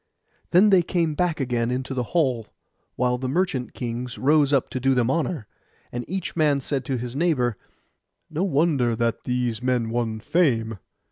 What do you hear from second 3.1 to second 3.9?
the merchant